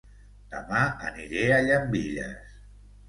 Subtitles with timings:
[0.53, 0.79] Dema
[1.09, 2.59] aniré a Llambilles